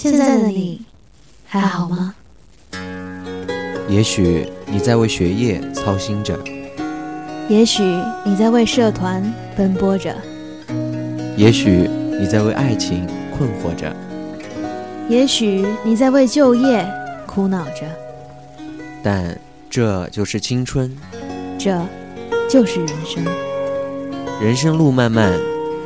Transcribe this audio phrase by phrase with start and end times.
[0.00, 0.80] 现在的你
[1.44, 2.14] 还好吗？
[3.86, 6.38] 也许你在为学业操心着，
[7.50, 7.82] 也许
[8.24, 9.22] 你在为社团
[9.54, 10.16] 奔波着，
[11.36, 11.86] 也许
[12.18, 13.94] 你在为爱情困惑着，
[15.06, 16.90] 也许你在为就业
[17.26, 17.82] 苦恼着，
[19.02, 19.38] 但
[19.68, 20.96] 这就是青春，
[21.58, 21.78] 这
[22.48, 23.22] 就是人生。
[24.40, 25.38] 人生路漫漫，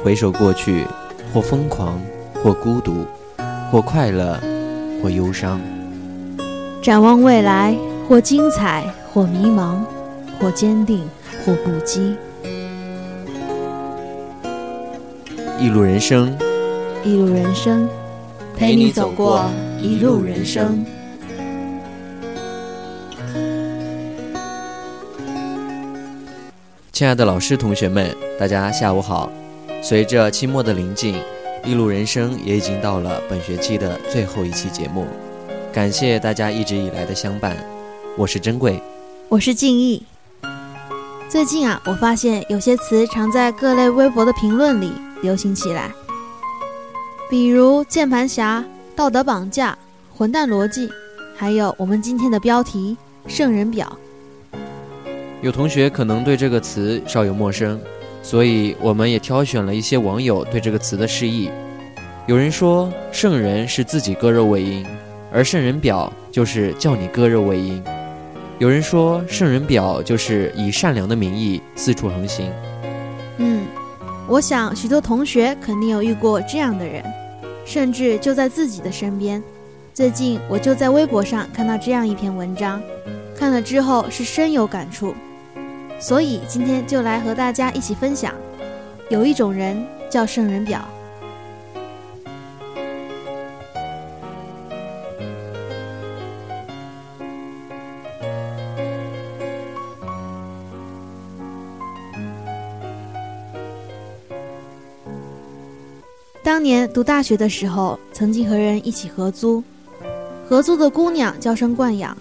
[0.05, 0.87] 回首过去，
[1.33, 2.01] 或疯狂，
[2.45, 3.05] 或孤独，
[3.75, 4.39] 或快乐，
[5.03, 5.61] 或忧伤。
[6.81, 7.77] 展望未来，
[8.09, 9.79] 或精彩，或迷茫，
[10.39, 11.03] 或坚定，
[11.45, 12.15] 或不羁。
[15.59, 16.39] 一路人生，
[17.03, 17.89] 一路人生，
[18.57, 19.51] 陪你走过
[19.83, 20.87] 一路人生。
[26.93, 29.29] 亲爱的老师、同学们，大家下午好。
[29.83, 31.17] 随着期末的临近，
[31.67, 35.07] 一路人生也已经到了本学期的最后一期节目。
[35.73, 37.57] 感谢大家一直以来的相伴，
[38.19, 38.79] 我是珍贵，
[39.31, 40.03] 我是静逸。
[41.27, 44.93] 最近啊，我发现有些词常在各类微博的评论里
[45.23, 45.91] 流行起来，
[47.31, 48.63] 比如“键盘侠”、
[48.95, 49.77] “道德绑架”、
[50.15, 50.91] “混蛋逻辑”，
[51.35, 52.95] 还有我们今天的标题
[53.27, 53.91] “圣人表”。
[55.41, 57.81] 有同学可能对这个词稍有陌生，
[58.25, 61.51] 所以我们也挑选了一些网友对这个词的释义。
[62.27, 64.85] 有人说，圣人是自己割肉喂鹰，
[65.31, 67.83] 而圣人表就是叫你割肉喂鹰；
[68.59, 72.51] 有人说，圣人表就是以善良的名义四处横行。
[73.37, 73.67] 嗯，
[74.27, 77.05] 我想许多同学肯定有遇过这样的人，
[77.67, 79.43] 甚至就在自己的身边。
[79.93, 82.83] 最近我就在微博上看到这样一篇文章，
[83.37, 85.15] 看了之后是深有感触。
[86.05, 88.35] 所以今天就来和大家一起分享，
[89.09, 90.87] 有一种人叫圣人表。
[106.43, 109.65] 当年读大学的时候，曾经和人一起合租，
[110.47, 112.15] 合租的姑娘娇生惯养。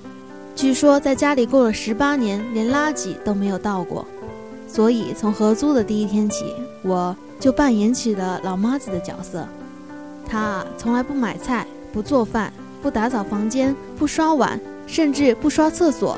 [0.55, 4.05] 据说在家里过了十八年，连垃圾都没有倒过，
[4.67, 6.53] 所以从合租的第一天起，
[6.83, 9.45] 我就扮演起了老妈子的角色。
[10.25, 16.17] 她从来不买菜，不做饭，不打扫房间，不刷碗，甚至不刷厕所，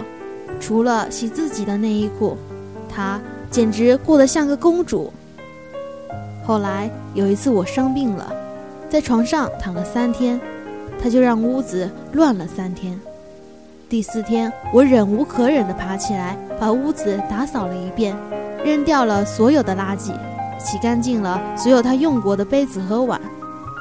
[0.60, 2.38] 除了洗自己的内衣裤，
[2.94, 3.20] 她
[3.50, 5.12] 简直过得像个公主。
[6.46, 8.32] 后来有一次我生病了，
[8.90, 10.40] 在床上躺了三天，
[11.02, 13.00] 她就让屋子乱了三天。
[13.88, 18.16] 第四天，我忍无可忍地爬起来，把屋子打扫了一遍，
[18.64, 20.12] 扔掉了所有的垃圾，
[20.58, 23.22] 洗干净了所有他用过的杯子和碗。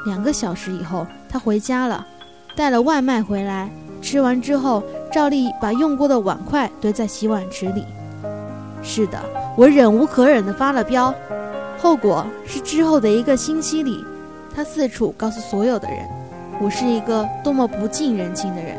[0.05, 2.07] 两个小时以后，他回家了，
[2.55, 3.71] 带了外卖回来，
[4.03, 7.87] 吃完之后，照例把用过的碗筷堆在洗碗池里。
[8.83, 9.19] 是的，
[9.57, 11.15] 我忍无可忍地发了飙，
[11.79, 14.05] 后果是之后的一个星期里，
[14.55, 16.07] 他四处告诉所有的人，
[16.61, 18.77] 我是一个多么不近人情的人。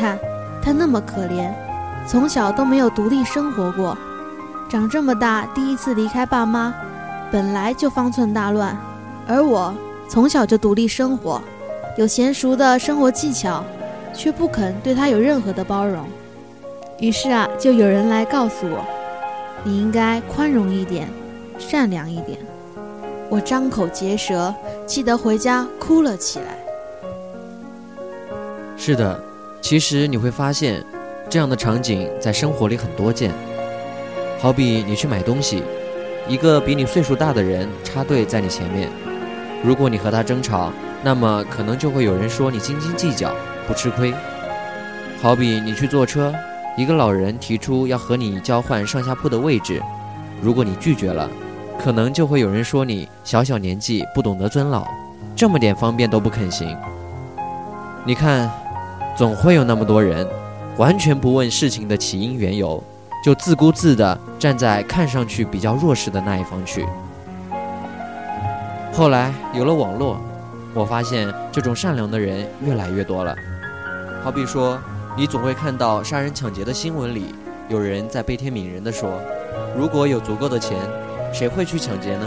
[0.00, 0.18] 看，
[0.62, 1.52] 他那么可怜，
[2.06, 3.94] 从小都没有独立生活过，
[4.66, 6.72] 长这么大第一次离开爸妈，
[7.30, 8.74] 本来就方寸大乱，
[9.28, 9.74] 而我
[10.08, 11.38] 从小就独立生活，
[11.98, 13.62] 有娴熟的生活技巧，
[14.14, 16.06] 却不肯对他有任何的包容。
[16.98, 18.82] 于是啊，就有人来告诉我，
[19.62, 21.06] 你应该宽容一点，
[21.58, 22.38] 善良一点。
[23.28, 24.54] 我张口结舌，
[24.86, 26.46] 气得回家哭了起来。
[28.78, 29.29] 是的。
[29.60, 30.82] 其实你会发现，
[31.28, 33.30] 这样的场景在生活里很多见。
[34.38, 35.62] 好比你去买东西，
[36.26, 38.88] 一个比你岁数大的人插队在你前面，
[39.62, 40.72] 如果你和他争吵，
[41.04, 43.32] 那么可能就会有人说你斤斤计较，
[43.68, 44.12] 不吃亏。
[45.20, 46.34] 好比你去坐车，
[46.76, 49.80] 一个老人提出要和你交换上下铺的位置，
[50.42, 51.30] 如果你拒绝了，
[51.78, 54.84] 可能就会有人说你小小年纪不懂得尊老，
[55.36, 56.76] 这么点方便都不肯行。
[58.04, 58.50] 你看。
[59.20, 60.26] 总会有那么多人，
[60.78, 62.82] 完全不问事情的起因缘由，
[63.22, 66.86] 就自顾自地站在看上去比较弱势的那一方去。
[68.94, 70.18] 后来有了网络，
[70.72, 73.36] 我发现这种善良的人越来越多了。
[74.24, 74.78] 好比说，
[75.14, 77.34] 你总会看到杀人抢劫的新闻里，
[77.68, 79.20] 有人在悲天悯人地说
[79.76, 80.78] ：“如果有足够的钱，
[81.30, 82.26] 谁会去抢劫呢？”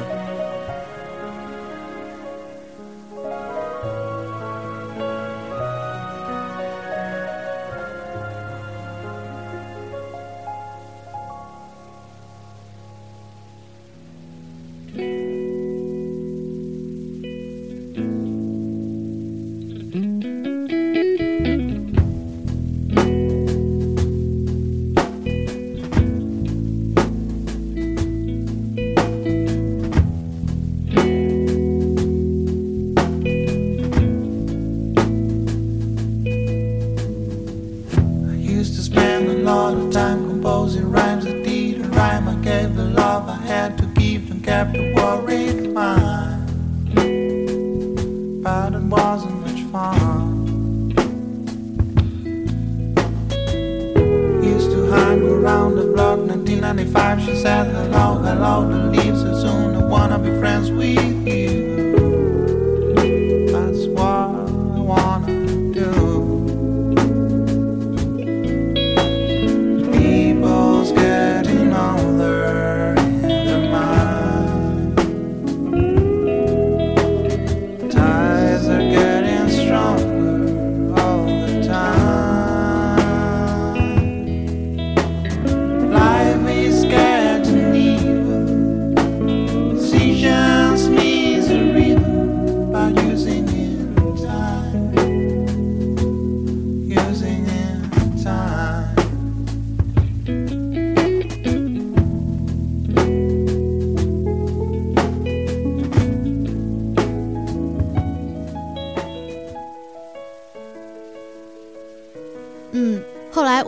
[55.94, 57.22] Block 1995.
[57.22, 59.76] She said, Hello, hello, the leaves are soon.
[59.76, 61.23] I wanna be friends with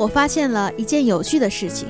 [0.05, 1.87] 我发现了一件有趣的事情：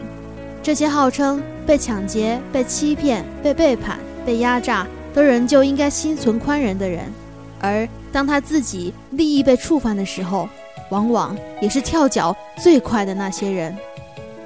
[0.64, 7.12] 这些号称被抢劫、被欺骗、被背叛、被压榨，都仍旧应该心存宽仁的人，
[7.60, 10.48] 而当他自己利益被触犯的时候，
[10.92, 12.34] 往往也是跳脚
[12.64, 13.76] 最快的那些人。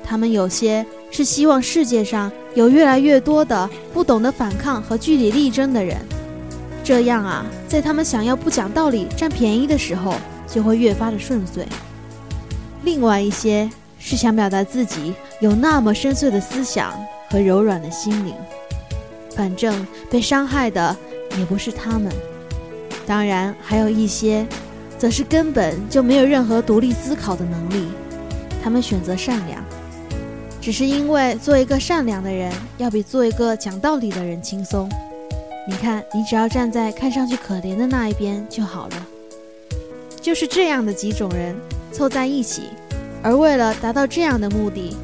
[0.03, 5.95] 他们有些是希望世界上有越来越多的不懂得反抗和据理力争的人，
[6.83, 10.15] 这样啊，在他们想要不讲道理、占便宜的时候，
[10.47, 11.67] 就会越发的顺遂。
[12.83, 16.93] 另外一些是想表达自己有那么深邃的思想
[17.29, 18.33] 和柔软的心灵，
[19.35, 20.95] 反正被伤害的
[21.37, 22.11] 也不是他们。
[23.05, 24.47] 当然，还有一些，
[24.97, 27.87] 则是根本就没有任何独立思考的能力，
[28.63, 29.63] 他们选择善良，
[30.61, 34.89] 只是因为做一个善良的人要比做一个讲道理的人轻松。
[35.67, 39.07] 你看，你只要站在看上去可怜的那一边就好了。
[40.21, 41.55] 就是这样的几种人。
[41.91, 42.69] 凑在一起，
[43.21, 44.95] 而为了达到这样的目的，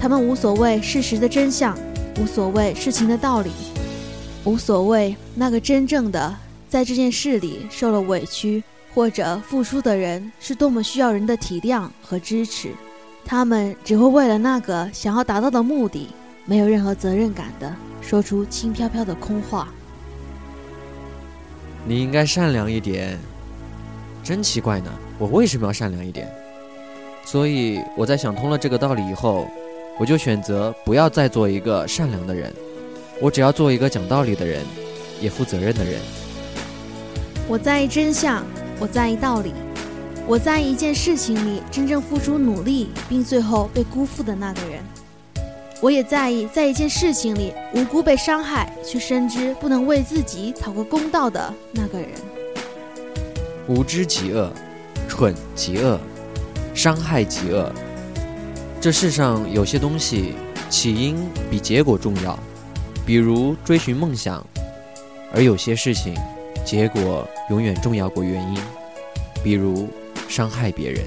[0.00, 1.76] 他们无所谓事实的真相，
[2.20, 3.50] 无所谓事情的道理，
[4.44, 6.34] 无所谓那个真正的
[6.68, 8.62] 在这件事里受了委屈
[8.94, 12.70] 或者付出的人是多么需要人的体谅和支持。
[13.24, 16.08] 他们只会为了那个想要达到的目的，
[16.44, 19.68] 没有任何责任感的说出轻飘飘的空话。
[21.86, 23.18] 你应该善良一点。
[24.22, 26.28] 真奇怪呢，我为什么要善良一点？
[27.24, 29.46] 所以我在想通了这个道理以后，
[29.98, 32.52] 我就选择不要再做一个善良的人，
[33.20, 34.62] 我只要做一个讲道理的人，
[35.20, 36.00] 也负责任的人。
[37.48, 38.44] 我在意真相，
[38.78, 39.52] 我在意道理，
[40.26, 44.82] 我在意一件事情里真正付出努力并最后被辜负的那个人。
[45.80, 52.08] 我也在意在一件事情里无辜被伤害却深知不能为自己讨个公道的那个人。
[53.68, 54.50] 无知即恶，
[55.16, 55.96] 蠢极恶，
[56.74, 57.72] 伤害极恶。
[58.80, 60.34] 这世上有些东西
[60.68, 61.16] 起因
[61.48, 62.36] 比结果重要，
[63.06, 64.44] 比如追寻梦想；
[65.32, 66.16] 而有些事情
[66.64, 68.60] 结果永远重要过原因，
[69.44, 69.88] 比如
[70.28, 71.04] 伤害别人。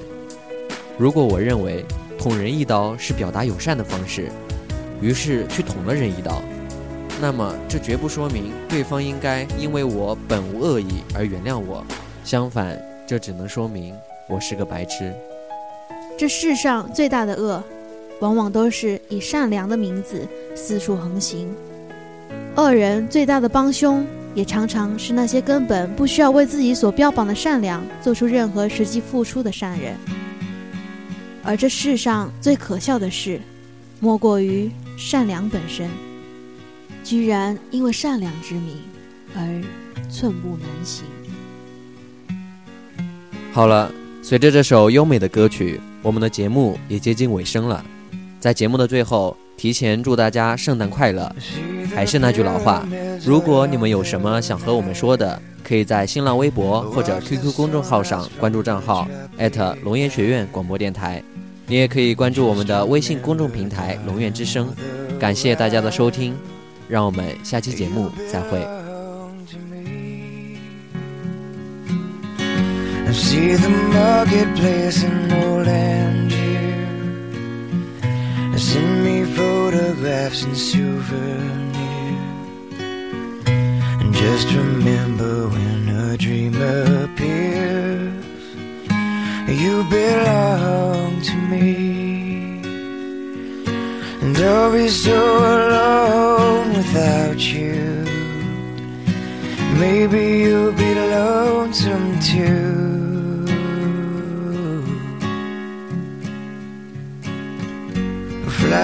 [0.96, 1.84] 如果我认为
[2.18, 4.32] 捅人一刀是表达友善的方式，
[5.02, 6.40] 于是去捅了人一刀，
[7.20, 11.84] 那么这绝不说明对方应该因为我本无恶意而原谅我。
[12.24, 13.96] 相反，这只能说明
[14.28, 15.14] 我是个白痴。
[16.18, 17.64] 这世上最大的恶，
[18.20, 21.48] 往往都是以善良的名字四处横行。
[22.56, 29.96] 恶人最大的帮凶，也常常是那些根本不需要为自己所标榜的善良做出任何实际付出的善人。
[31.42, 33.40] 而这世上最可笑的事，
[34.00, 35.88] 莫过于善良本身，
[37.02, 38.76] 居然因为善良之名
[39.34, 39.64] 而
[40.10, 41.06] 寸步难行。
[43.52, 43.90] 好了，
[44.22, 47.84] 随着这首优美的歌曲，我们的节目也接近尾声了。
[48.38, 51.34] 在节目的最后，提前祝大家圣诞快乐。
[51.94, 52.86] 还是那句老话，
[53.24, 59.08] 如果你们有什么想和我们说的，可以在新浪微博或者 QQ 公众号上关注账号
[59.82, 61.20] 龙岩学院广播电台。
[61.66, 64.72] 你也可以关注我们的微信公众平台“龙院之声”。
[65.18, 66.36] 感谢大家的收听，
[66.88, 68.77] 让我们下期节目再会。
[73.08, 76.76] I see the marketplace in old Angier.
[78.58, 81.72] Send me photographs and souvenirs.
[84.00, 88.26] And just remember when a dream appears,
[89.62, 92.60] you belong to me.
[94.20, 95.18] And I'll be so
[95.56, 98.04] alone without you.
[99.80, 102.57] Maybe you'll be lonesome too.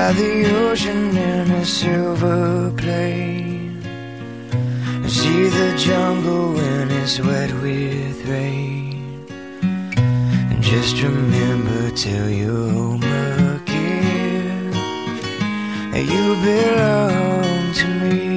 [0.05, 3.81] Fly the ocean in a silver plane.
[5.09, 9.25] See the jungle when it's wet with rain.
[10.51, 13.03] And just remember till you're home
[13.57, 14.75] again.
[15.95, 18.34] You belong to me.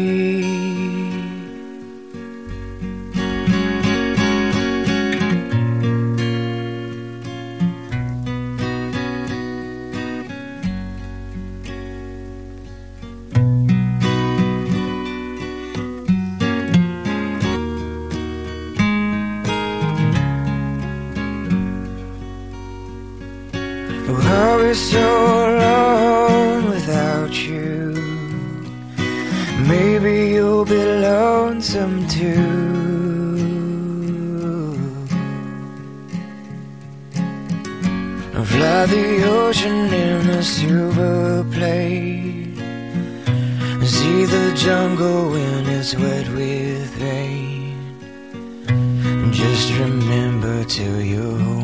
[24.78, 25.08] So
[25.50, 27.94] alone without you.
[29.68, 32.78] Maybe you'll be lonesome too.
[38.36, 42.56] I'll fly the ocean in a silver plane.
[43.84, 47.78] See the jungle when it's wet with rain.
[49.32, 50.86] Just remember to
[51.44, 51.57] home